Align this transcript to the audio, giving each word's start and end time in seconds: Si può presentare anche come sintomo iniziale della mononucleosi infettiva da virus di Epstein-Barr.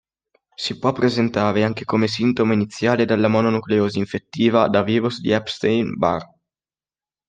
Si 0.55 0.79
può 0.79 0.93
presentare 0.93 1.63
anche 1.63 1.85
come 1.85 2.07
sintomo 2.07 2.53
iniziale 2.53 3.05
della 3.05 3.27
mononucleosi 3.27 3.99
infettiva 3.99 4.67
da 4.67 4.81
virus 4.81 5.21
di 5.21 5.29
Epstein-Barr. 5.29 6.23